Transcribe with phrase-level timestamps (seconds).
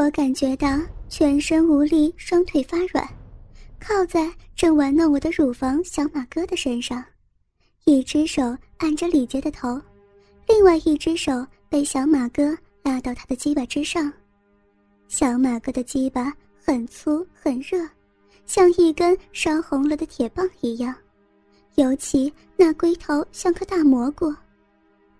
[0.00, 0.66] 我感觉到
[1.10, 3.06] 全身无力，双腿发软，
[3.78, 7.04] 靠在正玩弄我的乳房小马哥的身上，
[7.84, 9.78] 一只手按着李杰的头，
[10.48, 14.10] 另外一只手被小马哥拉到他的鸡巴之上。
[15.06, 16.32] 小马哥的鸡巴
[16.64, 17.86] 很粗很热，
[18.46, 20.94] 像一根烧红了的铁棒一样，
[21.74, 24.34] 尤其那龟头像颗大蘑菇。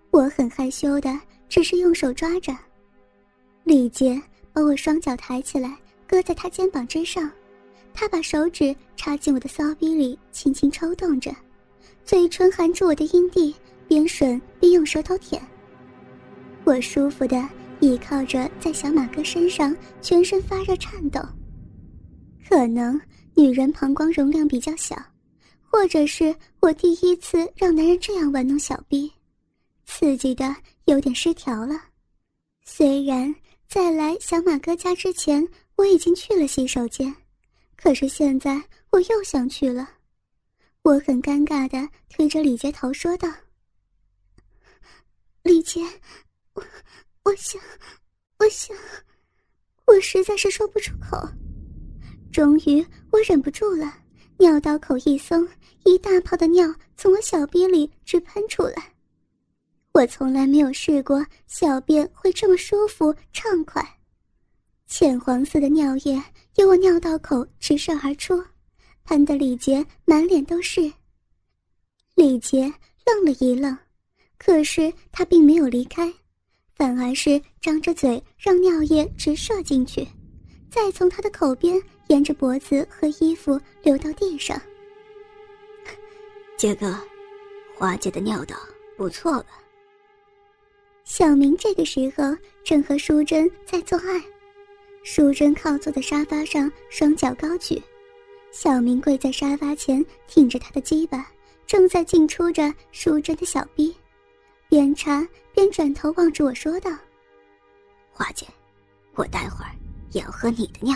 [0.09, 1.15] 我很害羞的，
[1.47, 2.51] 只是用手抓着。
[3.63, 4.19] 李杰
[4.53, 7.31] 把我双脚抬起来，搁在他肩膀之上，
[7.93, 11.35] 他把手指插进我的骚逼里，轻轻抽动着，
[12.03, 13.55] 嘴唇含住我的阴蒂，
[13.87, 15.41] 边吮边用舌头舔。
[16.63, 17.47] 我舒服的。
[17.83, 21.19] 倚靠着在小马哥身上，全身发热颤抖。
[22.47, 23.01] 可能
[23.35, 24.95] 女人膀胱容量比较小，
[25.61, 29.11] 或者是我第一次让男人这样玩弄小逼，
[29.87, 30.55] 刺激的
[30.85, 31.73] 有点失调了。
[32.63, 33.33] 虽然
[33.71, 37.15] 在来小马哥家之前我已经去了洗手间，
[37.77, 39.89] 可是现在我又想去了。
[40.81, 43.29] 我很尴尬的推着李杰头说道
[45.43, 45.79] ：“李杰，
[46.53, 46.61] 我。”
[47.23, 47.61] 我想，
[48.39, 48.75] 我想，
[49.85, 51.17] 我实在是说不出口。
[52.29, 53.99] 终于，我忍不住了，
[54.37, 55.47] 尿道口一松，
[55.85, 58.90] 一大泡的尿从我小逼里直喷出来。
[59.93, 63.85] 我从来没有试过小便会这么舒服畅快，
[64.87, 66.21] 浅黄色的尿液
[66.55, 68.41] 由我尿道口直射而出，
[69.03, 70.91] 喷得李杰满脸都是。
[72.15, 72.73] 李杰
[73.05, 73.77] 愣了一愣，
[74.37, 76.11] 可是他并没有离开。
[76.73, 80.07] 反而是张着嘴，让尿液直射进去，
[80.71, 84.59] 再从他的口边沿着脖子和衣服流到地上。
[86.57, 86.97] 杰哥，
[87.77, 88.55] 花姐的尿道
[88.97, 89.60] 不错吧？
[91.11, 92.23] 小明这个时候
[92.63, 94.23] 正和淑珍在做爱，
[95.03, 97.83] 淑珍靠坐在沙发上，双脚高举，
[98.53, 101.29] 小明跪在沙发前，挺着他的鸡巴，
[101.67, 103.93] 正在进出着淑珍的小臂。
[104.69, 106.89] 边插边转头望着我说道
[108.09, 108.47] ：“花姐，
[109.15, 109.71] 我待会儿
[110.13, 110.95] 也要喝你的尿，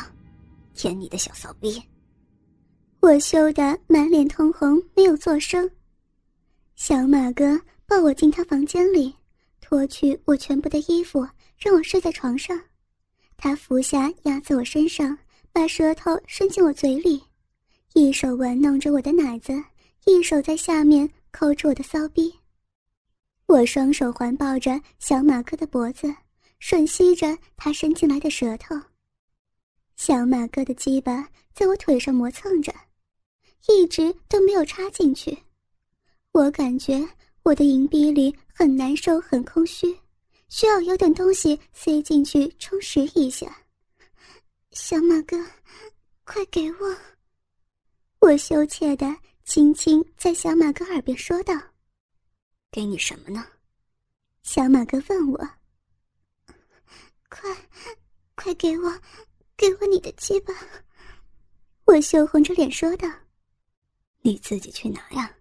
[0.73, 1.83] 舔你的小骚逼。”
[3.03, 5.69] 我羞得满脸通红，没有作声。
[6.77, 9.13] 小马哥抱我进他房间里，
[9.67, 11.27] 脱去我全部的衣服，
[11.57, 12.61] 让我睡在床上。
[13.35, 15.17] 他俯下压在我身上，
[15.51, 17.19] 把舌头伸进我嘴里，
[17.95, 19.51] 一手玩弄着我的奶子，
[20.05, 22.31] 一手在下面抠住我的骚逼。
[23.47, 26.13] 我双手环抱着小马哥的脖子，
[26.61, 28.79] 吮吸着他伸进来的舌头。
[29.95, 32.71] 小马哥的鸡巴在我腿上磨蹭着，
[33.67, 35.35] 一直都没有插进去。
[36.33, 37.07] 我感觉
[37.45, 39.95] 我的银币里很难受，很空虚，
[40.49, 43.55] 需要有点东西塞进去充实一下。
[44.71, 45.37] 小马哥，
[46.23, 46.97] 快给我！
[48.17, 51.53] 我羞怯的轻轻在小马哥耳边说道。
[52.71, 53.45] 给你什么呢？
[54.41, 55.37] 小马哥问我。
[57.29, 57.55] 快，
[58.33, 58.91] 快给我，
[59.55, 60.51] 给我你的鸡巴！
[61.85, 63.07] 我羞红着脸说道。
[64.21, 65.31] 你自己去拿呀。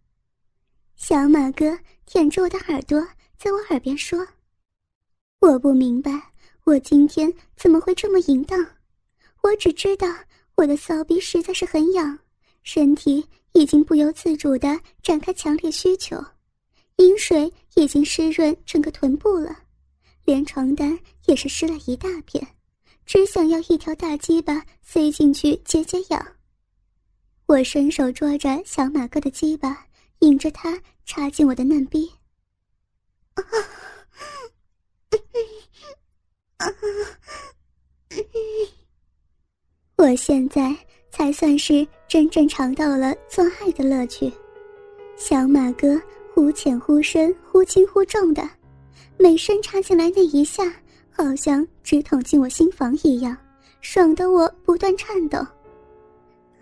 [1.07, 2.99] 小马哥舔着我的耳朵，
[3.37, 4.27] 在我耳边说。
[5.39, 6.11] 我不明白，
[6.65, 8.59] 我今天怎么会这么淫荡？
[9.43, 10.09] 我只知道
[10.55, 12.19] 我的骚逼实在是很痒，
[12.63, 13.23] 身体
[13.53, 16.17] 已经不由自主的展开强烈需求。
[16.97, 19.55] 饮水已经湿润整个臀部了，
[20.25, 22.43] 连床单也是湿了一大片，
[23.05, 26.27] 只想要一条大鸡巴塞进去解解痒。
[27.45, 29.87] 我伸手捉着小马哥的鸡巴，
[30.25, 32.11] 引着他插进我的嫩逼。
[39.97, 40.75] 我现在
[41.11, 44.33] 才算是真正尝到了做爱的乐趣，
[45.17, 46.01] 小马哥。
[46.35, 48.43] 忽浅忽深，忽轻忽重的，
[49.17, 50.65] 每伸插进来那一下，
[51.09, 53.37] 好像直捅进我心房一样，
[53.81, 55.39] 爽得我不断颤抖。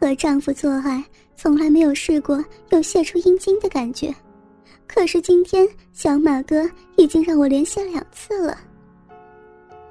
[0.02, 1.00] 和丈夫做爱，
[1.36, 4.12] 从来没有试过有泄出阴茎的感觉，
[4.88, 8.58] 可是今天小马哥已经让我连泄两次了。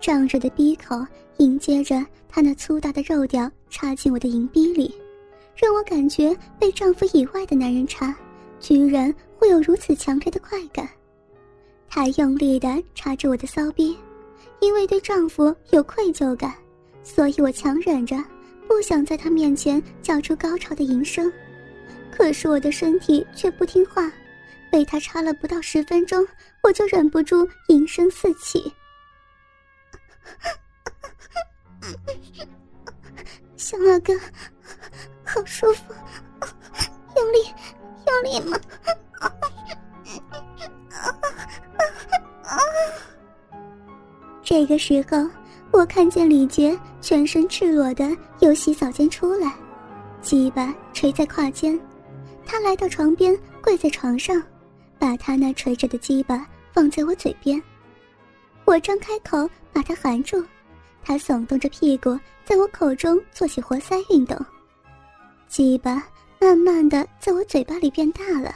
[0.02, 1.02] 胀着的逼口
[1.38, 4.94] 迎接着他那粗大的肉屌插进我的银逼里，
[5.56, 8.14] 让我感觉被丈夫以外的男人插，
[8.60, 9.14] 居然。
[9.40, 10.88] 会有如此强烈的快感，
[11.90, 13.98] 他用力的插着我的骚逼，
[14.60, 16.54] 因为对丈夫有愧疚感，
[17.02, 18.16] 所以我强忍着，
[18.72, 21.30] 不想在他面前叫出高潮的吟声。
[22.10, 24.10] 可是我的身体却不听话，
[24.72, 26.26] 被他插了不到十分钟，
[26.64, 28.74] 我就忍不住吟声四起。
[33.58, 34.14] 小马哥，
[35.26, 35.94] 好舒服，
[37.18, 37.54] 用力，
[38.08, 38.58] 用力吗？
[44.42, 45.30] 这个时候，
[45.72, 46.80] 我看见李杰
[47.12, 49.54] 全身赤裸的由洗澡间出来，
[50.22, 51.78] 鸡巴垂在胯间。
[52.46, 54.42] 他来到床边，跪在床上，
[54.98, 57.62] 把他那垂着的鸡巴放在我嘴边。
[58.64, 59.38] 我张开口
[59.74, 60.42] 把他含住，
[61.04, 64.40] 他耸动着屁股在我口中做起活塞运动，
[65.50, 66.02] 鸡巴
[66.40, 68.56] 慢慢的在我嘴巴里变大了。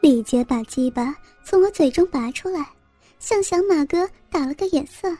[0.00, 1.14] 李杰把鸡巴
[1.44, 2.66] 从我嘴中拔出来，
[3.20, 5.16] 向小马哥打了个眼色。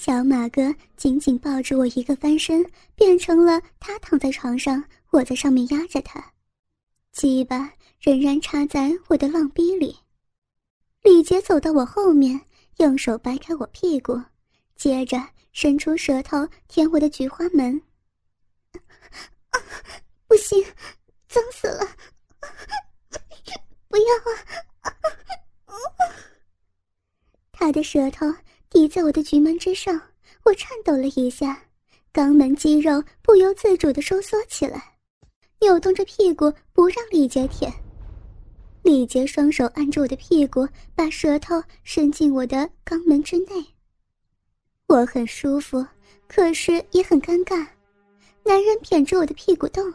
[0.00, 2.64] 小马哥紧紧抱着我，一个翻身，
[2.94, 6.24] 变成了他躺在床上，我在上面压着他。
[7.10, 9.98] 鸡巴仍然插在我的浪逼里。
[11.02, 12.40] 李杰走到我后面，
[12.76, 14.22] 用手掰开我屁股，
[14.76, 15.20] 接着
[15.52, 17.82] 伸出舌头舔我的菊花门。
[20.28, 20.64] 不行，
[21.26, 21.84] 脏死了！
[23.88, 24.04] 不要
[24.82, 24.94] 啊！
[27.50, 28.32] 他的舌头
[28.70, 30.00] 抵在我的菊门之上，
[30.44, 31.62] 我颤抖了一下，
[32.12, 34.82] 肛门肌肉不由自主的收缩起来。
[35.60, 37.72] 扭动着屁股不让李杰舔，
[38.82, 43.64] 李杰双手按住我的屁股，把舌头伸进我的肛门之内。
[44.86, 45.84] 我很舒服，
[46.28, 47.66] 可是也很尴尬。
[48.44, 49.92] 男人舔着我的屁股洞，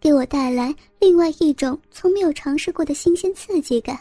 [0.00, 3.98] 给我带来另外一种从没有尝试过的新鲜刺激感。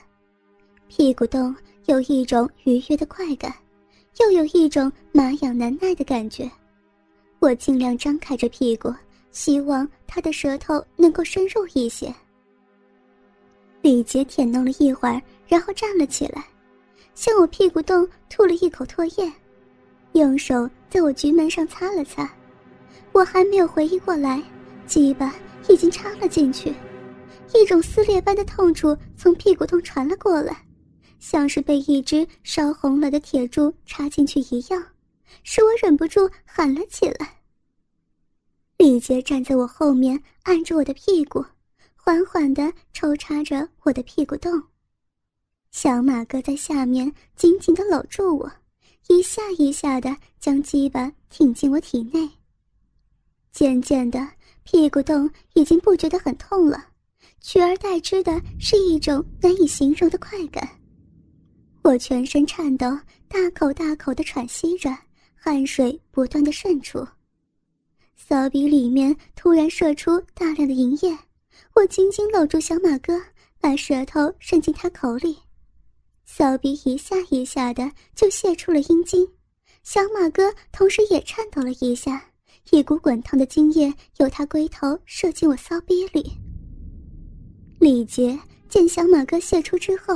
[0.87, 1.55] 屁股洞
[1.85, 3.53] 有一种愉悦的快感，
[4.19, 6.49] 又有一种麻痒难耐的感觉。
[7.39, 8.93] 我尽量张开着屁股。
[9.33, 12.13] 希望他的舌头能够深入一些。
[13.81, 16.45] 李杰舔弄了一会儿，然后站了起来，
[17.15, 19.33] 向我屁股洞吐了一口唾液，
[20.11, 22.31] 用手在我局门上擦了擦。
[23.11, 24.39] 我还没有回忆过来，
[24.85, 25.33] 鸡巴
[25.67, 26.71] 已经插了进去，
[27.55, 30.63] 一种撕裂般的痛楚从屁股洞传了过来，
[31.23, 34.85] 像是被一只烧红了的铁柱插进去一样，
[35.45, 37.39] 使我忍不住喊了起来。
[38.75, 41.41] 李杰站在我后面，按住我的屁股，
[41.95, 44.61] 缓缓地抽插着我的屁股洞。
[45.71, 48.51] 小马哥在下面紧紧地搂住我，
[49.07, 52.29] 一下一下地将鸡巴挺进我体内。
[53.53, 54.27] 渐渐的，
[54.63, 56.89] 屁股洞已经不觉得很痛了，
[57.39, 60.69] 取而代之的是一种难以形容的快感。
[61.83, 62.97] 我全身颤抖，
[63.27, 64.89] 大口大口的喘息着，
[65.35, 67.05] 汗水不断的渗出。
[68.15, 71.17] 骚逼里面突然射出大量的银液，
[71.75, 73.21] 我紧紧搂住小马哥，
[73.59, 75.37] 把舌头伸进他口里，
[76.23, 79.27] 骚逼一下一下的就泄出了阴茎，
[79.83, 82.29] 小马哥同时也颤抖了一下，
[82.71, 86.31] 一股滚烫的精液由他龟头射进我骚逼里。
[87.77, 88.39] 李杰
[88.69, 90.15] 见小马哥泄出之后，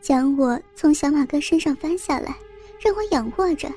[0.00, 2.36] 将我从小马哥身上翻下来，
[2.80, 3.70] 让我仰卧着，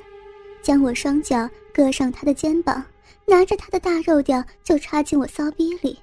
[0.62, 2.84] 将我双脚搁上他的肩膀。
[3.26, 5.98] 拿着他的大肉屌就插进我骚逼里。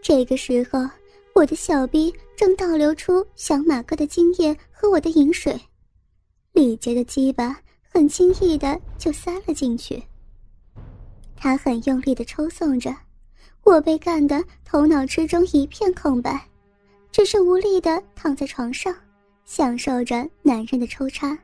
[0.00, 0.88] 这个时候，
[1.34, 5.60] 我的小逼正倒流出小马哥的精液和我的饮水，
[6.52, 7.54] 李杰的鸡巴
[7.86, 10.02] 很轻易的就塞了进去。
[11.36, 12.96] 他很用力的抽送着，
[13.62, 16.48] 我被干得头脑之中一片空白，
[17.12, 18.94] 只是无力的躺在床上，
[19.44, 21.36] 享受着男人的抽插。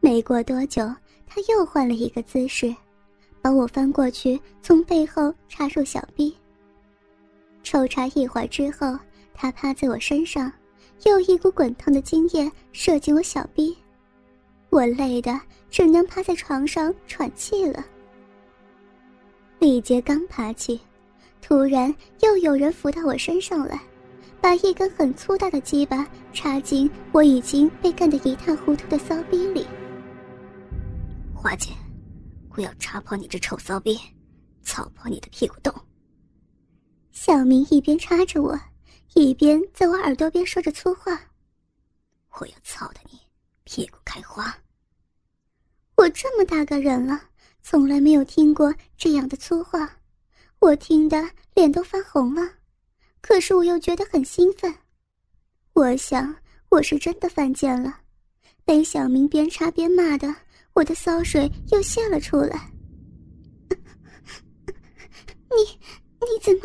[0.00, 0.82] 没过多久，
[1.26, 2.74] 他又换了一个姿势。
[3.42, 6.36] 把我翻过去，从背后插入小臂。
[7.62, 8.98] 抽插一会儿之后，
[9.34, 10.50] 他趴在我身上，
[11.04, 13.76] 又一股滚烫的精液射进我小臂，
[14.70, 17.84] 我累得只能趴在床上喘气了。
[19.60, 20.80] 李杰刚爬起，
[21.40, 23.80] 突然又有人扶到我身上来，
[24.46, 29.66] 把一根很粗大的鸡巴插进我已经被干得一塌糊涂的骚逼里。
[31.34, 31.72] 花姐。
[32.50, 33.98] 我要插破你这臭骚逼，
[34.62, 35.74] 操破你的屁股洞！
[37.10, 38.56] 小明一边插着我，
[39.14, 41.20] 一边在我耳朵边说着粗话
[42.38, 43.18] ：“我要操的你
[43.64, 44.56] 屁股开花！”
[45.98, 47.20] 我这么大个人了，
[47.64, 49.98] 从来没有听过这样的粗话，
[50.60, 52.48] 我听得脸都发红了。
[53.26, 54.72] 可是我又觉得很兴奋，
[55.72, 56.36] 我想
[56.68, 58.02] 我是真的犯贱了，
[58.64, 60.32] 被小明边插边骂的。
[60.74, 62.70] 我的骚水又泄了出来。
[65.50, 65.80] 你
[66.20, 66.60] 你怎么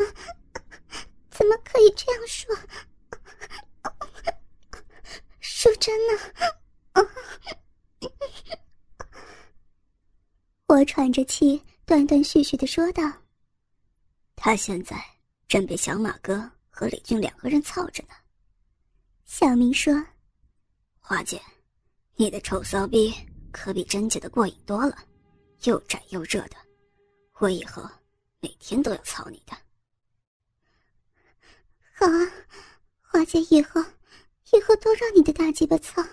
[1.30, 2.56] 怎么可以这样说？
[5.40, 6.12] 淑珍呢？
[10.68, 13.02] 我喘着气，断断续续的说道
[14.36, 14.96] ：“他现在
[15.48, 18.08] 正被小马哥和李俊两个人操着呢。”
[19.24, 19.94] 小明说
[20.98, 21.40] ：“花姐，
[22.16, 23.14] 你的臭骚逼
[23.52, 24.98] 可比珍姐的过瘾多了，
[25.64, 26.56] 又窄又热的，
[27.38, 27.88] 我以后
[28.40, 29.56] 每天都要操你的。”
[31.94, 32.32] 好啊，
[33.00, 33.80] 花姐，以后
[34.52, 36.04] 以后都让你的大鸡巴操。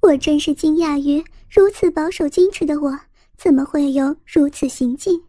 [0.00, 3.00] 我真是惊讶于如此保守矜持的我，
[3.38, 5.24] 怎么会有如此行径？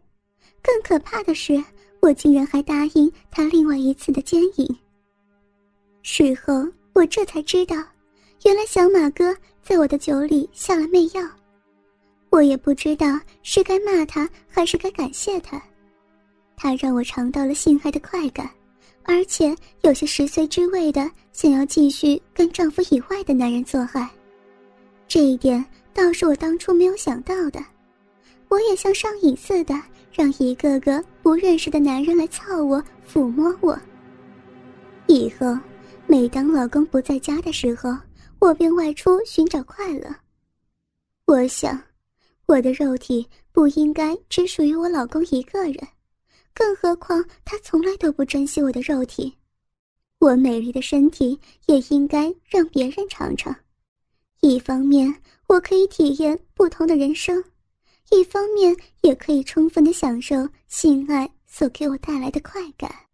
[0.66, 1.62] 更可怕的是，
[2.00, 4.76] 我竟然还答应他另外一次的奸淫。
[6.02, 7.76] 事后我这才知道，
[8.44, 9.32] 原来小马哥
[9.62, 11.22] 在我的酒里下了媚药。
[12.30, 13.06] 我也不知道
[13.44, 15.62] 是该骂他还是该感谢他，
[16.56, 18.50] 他让我尝到了性爱的快感，
[19.04, 24.10] 而且有些食髓知味的想要继续跟丈夫以外的男人做爱。
[25.06, 27.64] 这一点倒是我当初没有想到的，
[28.48, 29.74] 我也像上瘾似的，
[30.12, 33.78] 让一个个不认识的男人来操我、抚摸我。
[35.06, 35.58] 以后，
[36.06, 37.96] 每当老公不在家的时候，
[38.38, 40.08] 我便外出寻找快乐。
[41.26, 41.80] 我想，
[42.46, 45.76] 我的肉体不应该只属于我老公一个人，
[46.54, 49.34] 更何况他从来都不珍惜我的肉体。
[50.18, 53.54] 我美丽的身体也应该让别人尝尝。
[54.40, 55.14] 一方面，
[55.46, 57.42] 我可以体验不同的人生；
[58.10, 63.05] 一方面，也可以充分的享受性爱所给我带来的快感。